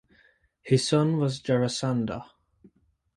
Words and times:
His 0.63 0.87
son 0.87 1.19
was 1.19 1.39
Jarasandha. 1.39 2.25